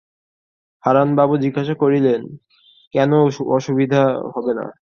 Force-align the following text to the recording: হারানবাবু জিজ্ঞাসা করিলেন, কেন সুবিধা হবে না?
হারানবাবু 0.83 1.35
জিজ্ঞাসা 1.43 1.75
করিলেন, 1.83 2.21
কেন 2.93 3.11
সুবিধা 3.59 4.01
হবে 4.33 4.51
না? 4.59 4.65